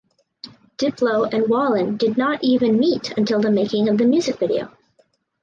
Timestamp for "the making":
3.39-3.87